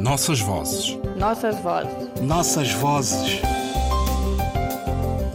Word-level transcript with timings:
Nossas 0.00 0.40
vozes. 0.40 0.98
Nossas 1.18 1.60
vozes. 1.60 2.22
Nossas 2.22 2.72
vozes. 2.72 3.42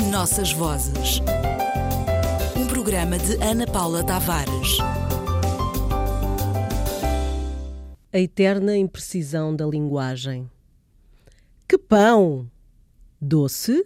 Nossas 0.10 0.52
vozes. 0.54 1.21
Um 2.57 2.65
programa 2.65 3.20
de 3.20 3.36
Ana 3.43 3.67
Paula 3.67 4.04
Tavares. 4.04 4.79
A 8.12 8.17
eterna 8.17 8.75
imprecisão 8.75 9.56
da 9.56 9.67
linguagem. 9.67 10.49
Que 11.68 11.78
pão! 11.78 12.50
Doce, 13.22 13.86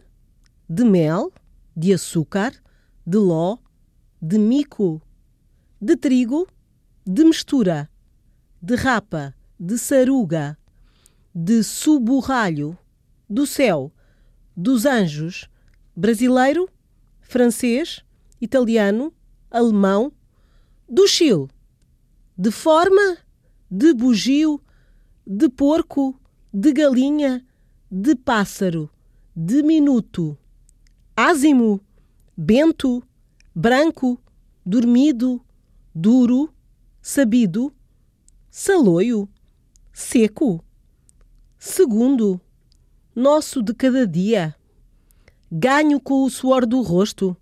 de 0.69 0.85
mel, 0.85 1.33
de 1.75 1.91
açúcar, 1.91 2.53
de 3.05 3.17
ló, 3.17 3.57
de 4.21 4.37
mico, 4.39 5.01
de 5.81 5.97
trigo, 5.97 6.47
de 7.05 7.25
mistura, 7.25 7.89
de 8.61 8.75
rapa, 8.75 9.35
de 9.59 9.77
saruga, 9.77 10.57
de 11.33 11.63
suborralho, 11.63 12.77
do 13.29 13.45
céu, 13.45 13.91
dos 14.55 14.85
anjos, 14.85 15.49
brasileiro, 15.95 16.67
francês, 17.21 18.03
italiano, 18.41 19.13
alemão, 19.49 20.11
do 20.87 21.07
Chile, 21.07 21.47
de 22.37 22.51
forma, 22.51 23.17
de 23.69 23.93
bugio, 23.93 24.61
de 25.25 25.47
porco, 25.49 26.19
de 26.51 26.73
galinha, 26.73 27.45
de 27.91 28.15
pássaro, 28.15 28.89
de 29.35 29.61
minuto, 29.61 30.37
ázimo, 31.15 31.79
bento, 32.35 33.03
branco, 33.53 34.19
dormido, 34.65 35.43
duro, 35.93 36.51
sabido, 37.01 37.73
saloio, 38.49 39.29
seco, 39.93 40.63
segundo, 41.59 42.39
nosso 43.13 43.61
de 43.61 43.73
cada 43.73 44.07
dia, 44.07 44.55
ganho 45.51 45.99
com 45.99 46.23
o 46.23 46.29
suor 46.29 46.65
do 46.65 46.81
rosto, 46.81 47.35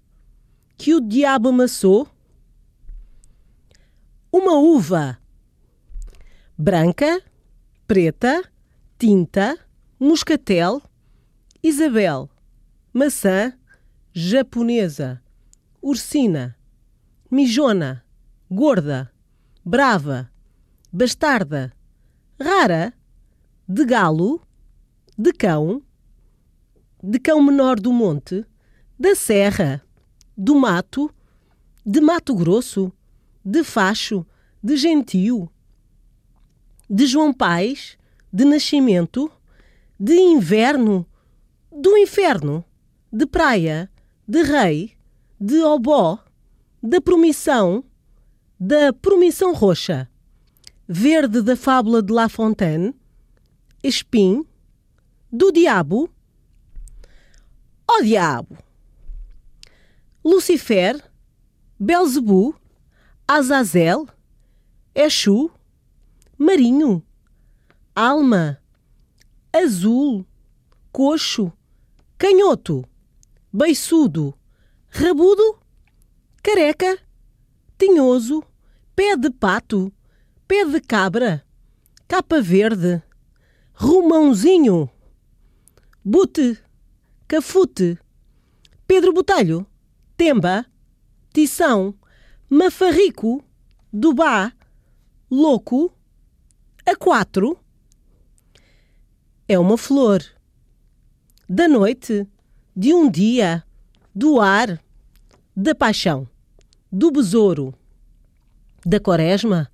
que 0.75 0.95
o 0.95 0.99
diabo 0.99 1.49
amassou, 1.49 2.07
uma 4.31 4.57
uva. 4.57 5.19
Branca, 6.57 7.21
preta, 7.85 8.43
tinta, 8.97 9.55
moscatel, 9.99 10.81
Isabel, 11.61 12.27
maçã, 12.91 13.53
japonesa, 14.11 15.21
ursina, 15.79 16.57
mijona, 17.29 18.03
gorda, 18.49 19.11
brava, 19.63 20.31
bastarda, 20.91 21.71
rara, 22.39 22.93
de 23.69 23.83
galo, 23.83 24.41
de 25.17 25.33
cão, 25.33 25.81
de 27.03 27.19
cão 27.19 27.41
menor 27.41 27.77
do 27.77 27.91
monte, 27.91 28.45
da 28.97 29.13
serra, 29.13 29.83
do 30.37 30.55
mato, 30.55 31.13
de 31.85 31.99
Mato 31.99 32.33
Grosso, 32.33 32.93
de 33.43 33.65
facho, 33.65 34.25
de 34.63 34.77
gentio, 34.77 35.51
de 36.89 37.05
João 37.05 37.33
Pais, 37.33 37.97
de 38.31 38.45
nascimento, 38.45 39.29
de 39.99 40.13
inverno, 40.13 41.05
do 41.69 41.97
inferno, 41.97 42.63
de 43.11 43.25
praia, 43.25 43.91
de 44.25 44.43
rei, 44.43 44.93
de 45.39 45.61
obó, 45.61 46.19
da 46.81 47.01
promissão, 47.01 47.83
da 48.57 48.93
promissão 48.93 49.53
roxa, 49.53 50.09
verde 50.87 51.41
da 51.41 51.57
fábula 51.57 52.01
de 52.01 52.13
La 52.13 52.29
Fontaine, 52.29 52.95
espim, 53.83 54.45
do 55.31 55.51
diabo, 55.51 56.09
ó 57.87 58.01
diabo, 58.01 58.57
Lucifer, 60.23 61.01
Belzebu, 61.79 62.53
Azazel, 63.27 64.07
Exu, 64.93 65.49
Marinho, 66.37 67.03
Alma, 67.95 68.61
Azul, 69.53 70.25
Coxo, 70.91 71.53
Canhoto, 72.17 72.83
Beiçudo, 73.53 74.37
Rabudo, 74.89 75.59
Careca, 76.43 76.97
Tinhoso, 77.77 78.43
Pé 78.95 79.15
de 79.15 79.29
Pato, 79.29 79.93
Pé 80.47 80.65
de 80.65 80.81
Cabra, 80.81 81.45
Capa 82.07 82.41
Verde, 82.41 83.03
Romãozinho, 83.79 84.89
Bute, 86.03 86.57
Cafute, 87.27 87.99
Pedro 88.87 89.13
Botelho, 89.13 89.67
Temba, 90.17 90.65
Tição, 91.31 91.93
Mafarrico, 92.49 93.45
Dubá, 93.93 94.51
Louco, 95.29 95.95
a 96.87 96.95
quatro, 96.95 97.55
é 99.47 99.59
uma 99.59 99.77
flor. 99.77 100.25
Da 101.47 101.67
noite, 101.67 102.27
de 102.75 102.95
um 102.95 103.07
dia, 103.07 103.63
do 104.13 104.41
ar, 104.41 104.81
da 105.55 105.75
paixão, 105.75 106.27
do 106.91 107.11
besouro, 107.11 107.75
da 108.83 108.99
quaresma, 108.99 109.71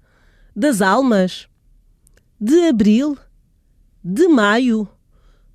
das 0.53 0.81
almas, 0.81 1.47
de 2.37 2.67
abril, 2.67 3.17
de 4.03 4.27
maio, 4.27 4.87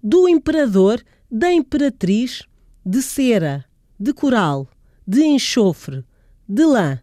do 0.02 0.26
imperador, 0.28 1.04
da 1.30 1.52
imperatriz, 1.52 2.44
de 2.84 3.02
cera, 3.02 3.64
de 4.00 4.14
coral, 4.14 4.66
de 5.06 5.22
enxofre, 5.22 6.02
de 6.48 6.64
lã, 6.64 7.00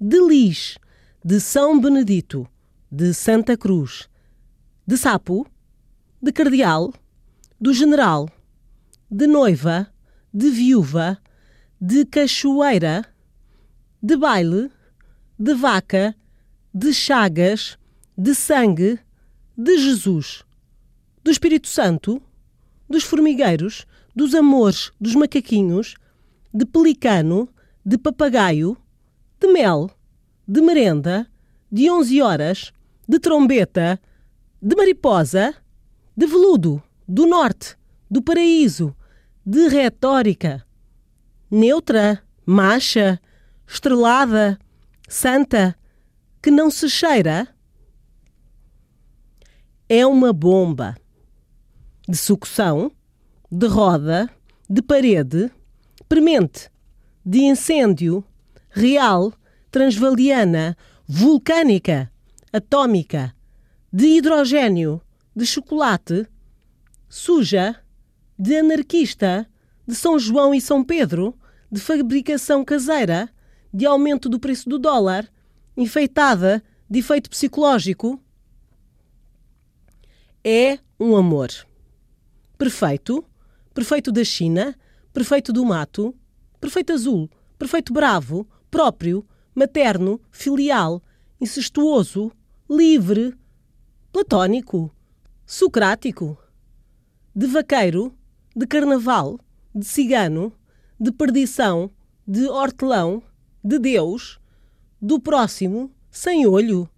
de 0.00 0.18
lis, 0.26 0.78
de 1.22 1.38
São 1.38 1.78
Benedito, 1.78 2.48
de 2.90 3.12
Santa 3.12 3.56
Cruz, 3.58 4.08
de 4.86 4.96
sapo, 4.96 5.46
de 6.22 6.32
cardeal, 6.32 6.94
do 7.60 7.74
general, 7.74 8.30
de 9.10 9.26
noiva, 9.26 9.92
de 10.32 10.48
viúva, 10.48 11.18
de 11.78 12.06
cachoeira, 12.06 13.04
de 14.02 14.16
baile, 14.16 14.70
de 15.38 15.52
vaca, 15.52 16.16
de 16.72 16.94
chagas, 16.94 17.76
de 18.16 18.34
sangue, 18.34 18.98
de 19.58 19.76
Jesus, 19.76 20.45
do 21.26 21.32
Espírito 21.32 21.66
Santo, 21.66 22.22
dos 22.88 23.02
formigueiros, 23.02 23.84
dos 24.14 24.32
amores 24.32 24.92
dos 25.00 25.16
macaquinhos, 25.16 25.96
de 26.54 26.64
pelicano, 26.64 27.48
de 27.84 27.98
papagaio, 27.98 28.76
de 29.40 29.48
mel, 29.48 29.90
de 30.46 30.60
merenda, 30.60 31.28
de 31.68 31.90
onze 31.90 32.22
horas, 32.22 32.72
de 33.08 33.18
trombeta, 33.18 34.00
de 34.62 34.76
mariposa, 34.76 35.52
de 36.16 36.26
veludo, 36.28 36.80
do 37.08 37.26
norte, 37.26 37.76
do 38.08 38.22
paraíso, 38.22 38.94
de 39.44 39.66
retórica, 39.66 40.64
neutra, 41.50 42.22
macha, 42.46 43.20
estrelada, 43.66 44.60
santa, 45.08 45.76
que 46.40 46.52
não 46.52 46.70
se 46.70 46.88
cheira, 46.88 47.48
é 49.88 50.06
uma 50.06 50.32
bomba 50.32 50.96
de 52.08 52.16
sucção, 52.16 52.92
de 53.50 53.66
roda, 53.66 54.30
de 54.68 54.82
parede, 54.82 55.50
premente, 56.08 56.70
de 57.24 57.40
incêndio, 57.40 58.24
real, 58.70 59.32
transvaliana, 59.70 60.76
vulcânica, 61.06 62.10
atômica, 62.52 63.34
de 63.92 64.06
hidrogênio, 64.06 65.00
de 65.34 65.44
chocolate, 65.44 66.26
suja, 67.08 67.76
de 68.38 68.56
anarquista, 68.56 69.48
de 69.86 69.94
São 69.94 70.18
João 70.18 70.54
e 70.54 70.60
São 70.60 70.84
Pedro, 70.84 71.34
de 71.70 71.80
fabricação 71.80 72.64
caseira, 72.64 73.28
de 73.72 73.84
aumento 73.84 74.28
do 74.28 74.38
preço 74.38 74.68
do 74.68 74.78
dólar, 74.78 75.28
enfeitada, 75.76 76.62
de 76.88 77.00
efeito 77.00 77.28
psicológico, 77.28 78.20
é 80.44 80.78
um 80.98 81.16
amor. 81.16 81.50
Perfeito, 82.58 83.24
perfeito 83.74 84.10
da 84.10 84.24
China, 84.24 84.74
perfeito 85.12 85.52
do 85.52 85.64
mato, 85.64 86.14
perfeito 86.60 86.92
azul, 86.92 87.28
perfeito 87.58 87.92
bravo, 87.92 88.46
próprio, 88.70 89.26
materno, 89.54 90.20
filial, 90.30 91.02
incestuoso, 91.40 92.32
livre, 92.68 93.34
platónico, 94.12 94.94
socrático, 95.44 96.38
de 97.34 97.46
vaqueiro, 97.46 98.14
de 98.54 98.66
carnaval, 98.66 99.38
de 99.74 99.84
cigano, 99.84 100.52
de 100.98 101.12
perdição, 101.12 101.90
de 102.26 102.46
hortelão, 102.46 103.22
de 103.62 103.78
Deus, 103.78 104.40
do 105.00 105.20
próximo, 105.20 105.90
sem 106.10 106.46
olho, 106.46 106.88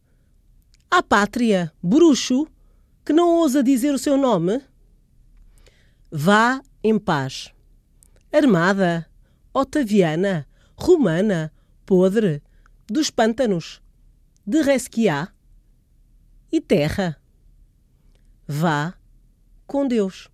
à 0.90 1.02
pátria, 1.02 1.72
bruxo, 1.82 2.46
que 3.04 3.12
não 3.12 3.36
ousa 3.36 3.62
dizer 3.62 3.92
o 3.92 3.98
seu 3.98 4.16
nome? 4.16 4.62
Vá 6.10 6.62
em 6.82 6.98
paz. 6.98 7.52
Armada, 8.32 9.06
Otaviana, 9.52 10.48
Romana, 10.74 11.52
Podre, 11.84 12.42
dos 12.86 13.10
Pântanos, 13.10 13.82
de 14.46 14.62
Resquiá 14.62 15.28
e 16.50 16.62
Terra. 16.62 17.20
Vá 18.46 18.94
com 19.66 19.86
Deus. 19.86 20.30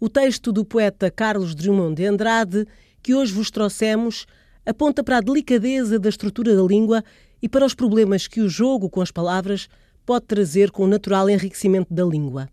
O 0.00 0.08
texto 0.08 0.50
do 0.50 0.64
poeta 0.64 1.10
Carlos 1.10 1.54
Drummond 1.54 1.96
de 1.96 2.06
Andrade, 2.06 2.66
que 3.02 3.14
hoje 3.14 3.34
vos 3.34 3.50
trouxemos, 3.50 4.24
aponta 4.64 5.04
para 5.04 5.18
a 5.18 5.20
delicadeza 5.20 5.98
da 5.98 6.08
estrutura 6.08 6.56
da 6.56 6.62
língua 6.62 7.04
e 7.42 7.50
para 7.50 7.66
os 7.66 7.74
problemas 7.74 8.26
que 8.26 8.40
o 8.40 8.48
jogo 8.48 8.88
com 8.88 9.02
as 9.02 9.10
palavras 9.10 9.68
pode 10.06 10.24
trazer 10.24 10.70
com 10.70 10.84
o 10.84 10.88
natural 10.88 11.28
enriquecimento 11.28 11.92
da 11.92 12.04
língua. 12.04 12.48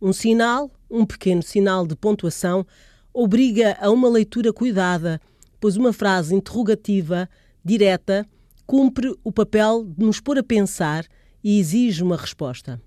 Um 0.00 0.12
sinal, 0.12 0.70
um 0.90 1.04
pequeno 1.04 1.42
sinal 1.42 1.86
de 1.86 1.94
pontuação, 1.94 2.66
obriga 3.12 3.76
a 3.80 3.90
uma 3.90 4.08
leitura 4.08 4.52
cuidada, 4.52 5.20
pois 5.60 5.76
uma 5.76 5.92
frase 5.92 6.34
interrogativa, 6.34 7.28
direta, 7.62 8.26
cumpre 8.66 9.14
o 9.22 9.30
papel 9.30 9.84
de 9.84 10.04
nos 10.04 10.20
pôr 10.20 10.38
a 10.38 10.42
pensar 10.42 11.04
e 11.44 11.58
exige 11.58 12.02
uma 12.02 12.16
resposta. 12.16 12.80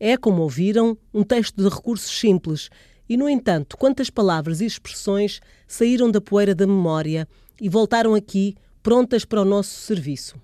É, 0.00 0.16
como 0.16 0.42
ouviram, 0.42 0.96
um 1.12 1.22
texto 1.22 1.56
de 1.56 1.68
recursos 1.68 2.18
simples 2.18 2.70
e, 3.08 3.16
no 3.16 3.28
entanto, 3.28 3.76
quantas 3.76 4.08
palavras 4.08 4.60
e 4.60 4.64
expressões 4.64 5.40
saíram 5.68 6.10
da 6.10 6.20
poeira 6.20 6.54
da 6.54 6.66
memória 6.66 7.28
e 7.60 7.68
voltaram 7.68 8.14
aqui 8.14 8.54
prontas 8.82 9.24
para 9.24 9.42
o 9.42 9.44
nosso 9.44 9.80
serviço. 9.80 10.36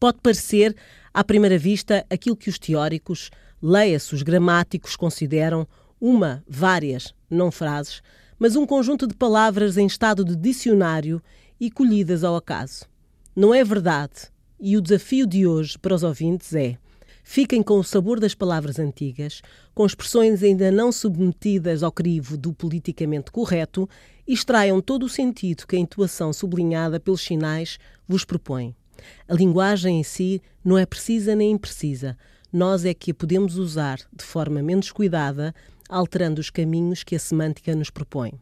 Pode 0.00 0.18
parecer, 0.22 0.74
à 1.12 1.24
primeira 1.24 1.58
vista, 1.58 2.06
aquilo 2.08 2.36
que 2.36 2.48
os 2.48 2.58
teóricos, 2.58 3.30
leia-se 3.62 4.14
os 4.14 4.22
gramáticos, 4.22 4.96
consideram 4.96 5.66
uma, 6.00 6.44
várias, 6.48 7.14
não 7.28 7.50
frases, 7.50 8.02
mas 8.38 8.56
um 8.56 8.66
conjunto 8.66 9.06
de 9.06 9.14
palavras 9.14 9.76
em 9.76 9.86
estado 9.86 10.24
de 10.24 10.36
dicionário 10.36 11.22
e 11.60 11.70
colhidas 11.70 12.22
ao 12.22 12.36
acaso. 12.36 12.84
Não 13.34 13.54
é 13.54 13.64
verdade, 13.64 14.30
e 14.60 14.76
o 14.76 14.80
desafio 14.80 15.26
de 15.26 15.46
hoje 15.46 15.78
para 15.78 15.94
os 15.94 16.02
ouvintes 16.02 16.54
é 16.54 16.78
Fiquem 17.30 17.62
com 17.62 17.78
o 17.78 17.84
sabor 17.84 18.18
das 18.18 18.34
palavras 18.34 18.78
antigas, 18.78 19.42
com 19.74 19.84
expressões 19.84 20.42
ainda 20.42 20.72
não 20.72 20.90
submetidas 20.90 21.82
ao 21.82 21.92
crivo 21.92 22.38
do 22.38 22.54
politicamente 22.54 23.30
correto 23.30 23.86
e 24.26 24.32
extraiam 24.32 24.80
todo 24.80 25.02
o 25.02 25.10
sentido 25.10 25.66
que 25.66 25.76
a 25.76 25.78
intuação 25.78 26.32
sublinhada 26.32 26.98
pelos 26.98 27.20
sinais 27.20 27.78
vos 28.08 28.24
propõe. 28.24 28.74
A 29.28 29.34
linguagem 29.34 30.00
em 30.00 30.02
si 30.02 30.40
não 30.64 30.78
é 30.78 30.86
precisa 30.86 31.36
nem 31.36 31.50
imprecisa. 31.50 32.16
Nós 32.52 32.86
é 32.86 32.94
que 32.94 33.10
a 33.10 33.14
podemos 33.14 33.58
usar 33.58 33.98
de 34.10 34.24
forma 34.24 34.62
menos 34.62 34.90
cuidada, 34.90 35.54
alterando 35.86 36.40
os 36.40 36.48
caminhos 36.48 37.04
que 37.04 37.14
a 37.14 37.18
semântica 37.18 37.76
nos 37.76 37.90
propõe. 37.90 38.32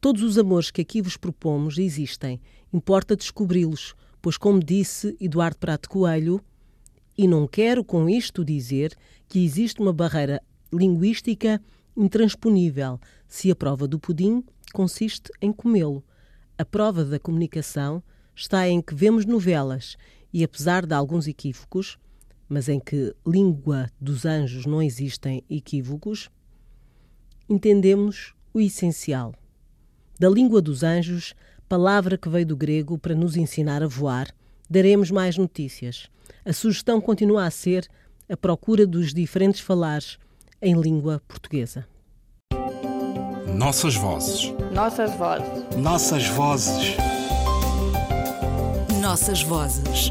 Todos 0.00 0.24
os 0.24 0.36
amores 0.36 0.72
que 0.72 0.80
aqui 0.80 1.00
vos 1.00 1.16
propomos 1.16 1.78
existem. 1.78 2.40
Importa 2.72 3.14
descobri-los, 3.14 3.94
pois, 4.20 4.36
como 4.36 4.58
disse 4.58 5.16
Eduardo 5.20 5.58
Prato 5.58 5.88
Coelho, 5.88 6.40
e 7.16 7.28
não 7.28 7.46
quero 7.46 7.84
com 7.84 8.08
isto 8.08 8.44
dizer 8.44 8.96
que 9.28 9.44
existe 9.44 9.80
uma 9.80 9.92
barreira 9.92 10.42
linguística 10.72 11.62
intransponível 11.96 13.00
se 13.28 13.48
a 13.50 13.54
prova 13.54 13.86
do 13.86 13.98
pudim 13.98 14.44
consiste 14.72 15.30
em 15.40 15.52
comê-lo. 15.52 16.04
A 16.58 16.64
prova 16.64 17.04
da 17.04 17.18
comunicação 17.20 18.02
está 18.34 18.68
em 18.68 18.82
que 18.82 18.94
vemos 18.94 19.24
novelas 19.24 19.96
e, 20.32 20.42
apesar 20.42 20.84
de 20.84 20.94
alguns 20.94 21.28
equívocos, 21.28 21.96
mas 22.48 22.68
em 22.68 22.78
que 22.78 23.14
língua 23.26 23.90
dos 24.00 24.24
anjos 24.24 24.66
não 24.66 24.82
existem 24.82 25.42
equívocos, 25.50 26.30
entendemos 27.48 28.34
o 28.52 28.60
essencial. 28.60 29.34
Da 30.18 30.28
língua 30.28 30.62
dos 30.62 30.82
anjos, 30.82 31.34
palavra 31.68 32.16
que 32.16 32.28
veio 32.28 32.46
do 32.46 32.56
grego 32.56 32.98
para 32.98 33.14
nos 33.14 33.36
ensinar 33.36 33.82
a 33.82 33.86
voar, 33.86 34.28
daremos 34.68 35.10
mais 35.10 35.36
notícias. 35.36 36.08
A 36.44 36.52
sugestão 36.52 37.00
continua 37.00 37.44
a 37.44 37.50
ser 37.50 37.88
a 38.28 38.36
procura 38.36 38.86
dos 38.86 39.12
diferentes 39.12 39.60
falares 39.60 40.18
em 40.60 40.74
língua 40.80 41.20
portuguesa. 41.28 41.86
Nossas 43.56 43.94
vozes. 43.94 44.52
Nossas 44.72 45.14
vozes. 45.16 45.76
Nossas 45.76 46.26
vozes. 46.28 46.96
Nossas 49.00 49.42
vozes. 49.42 50.10